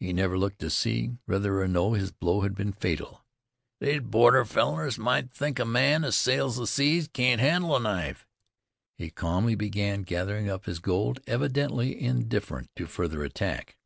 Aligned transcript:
He 0.00 0.14
never 0.14 0.38
looked 0.38 0.60
to 0.60 0.70
see 0.70 1.18
whether 1.26 1.60
or 1.60 1.68
no 1.68 1.92
his 1.92 2.10
blow 2.10 2.40
had 2.40 2.54
been 2.54 2.72
fatal. 2.72 3.22
"These 3.82 4.00
border 4.00 4.46
fellars 4.46 4.96
might 4.98 5.30
think 5.30 5.58
a 5.58 5.66
man 5.66 6.04
as 6.04 6.16
sails 6.16 6.56
the 6.56 6.66
seas 6.66 7.06
can't 7.06 7.38
handle 7.38 7.76
a 7.76 7.78
knife." 7.78 8.26
He 8.96 9.10
calmly 9.10 9.56
began 9.56 10.04
gathering 10.04 10.48
up 10.48 10.64
his 10.64 10.78
gold, 10.78 11.20
evidently 11.26 12.00
indifferent 12.00 12.70
to 12.76 12.86
further 12.86 13.22
attack. 13.22 13.76